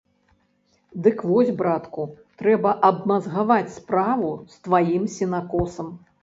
Дык 1.07 1.19
вось, 1.31 1.51
братку, 1.59 2.05
трэба 2.43 2.71
абмазгаваць 2.89 3.75
справу 3.77 4.33
з 4.55 4.65
тваім 4.65 5.07
сенакосам. 5.19 5.93